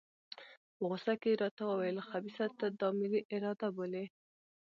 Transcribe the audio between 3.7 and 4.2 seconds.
بولې.